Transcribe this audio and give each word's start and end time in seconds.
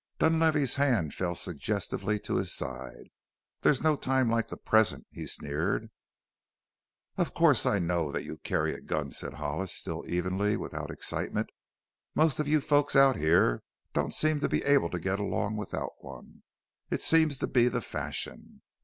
Dunlavey's 0.17 0.77
hand 0.77 1.13
fell 1.13 1.35
suggestively 1.35 2.17
to 2.21 2.37
his 2.37 2.51
side. 2.55 3.11
"There's 3.61 3.83
no 3.83 3.95
time 3.95 4.31
like 4.31 4.47
the 4.47 4.57
present," 4.57 5.05
he 5.11 5.27
sneered. 5.27 5.91
"Of 7.17 7.35
course 7.35 7.67
I 7.67 7.77
know 7.77 8.11
that 8.11 8.23
you 8.23 8.37
carry 8.39 8.73
a 8.73 8.81
gun," 8.81 9.11
said 9.11 9.33
Hollis 9.35 9.71
still 9.71 10.03
evenly, 10.09 10.57
without 10.57 10.89
excitement; 10.89 11.51
"most 12.15 12.39
of 12.39 12.47
you 12.47 12.61
folks 12.61 12.95
out 12.95 13.15
here 13.17 13.61
don't 13.93 14.11
seem 14.11 14.39
to 14.39 14.49
be 14.49 14.63
able 14.63 14.89
to 14.89 14.99
get 14.99 15.19
along 15.19 15.57
without 15.57 15.91
one 15.99 16.41
it 16.89 17.03
seems 17.03 17.37
to 17.37 17.45
be 17.45 17.67
the 17.67 17.79
fashion. 17.79 18.63